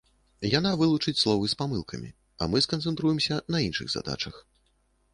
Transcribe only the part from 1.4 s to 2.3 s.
з памылкамі,